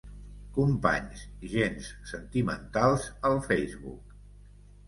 Companys 0.53 1.25
gens 1.51 1.91
sentimentals 2.13 3.07
al 3.31 3.39
Facebook. 3.49 4.21